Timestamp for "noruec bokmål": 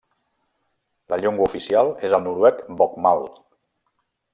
2.31-3.27